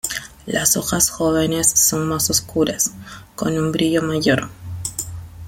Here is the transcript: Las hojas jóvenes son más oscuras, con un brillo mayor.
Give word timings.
Las 0.47 0.77
hojas 0.77 1.11
jóvenes 1.11 1.69
son 1.69 2.07
más 2.09 2.31
oscuras, 2.31 2.95
con 3.35 3.55
un 3.55 3.71
brillo 3.71 4.01
mayor. 4.01 4.49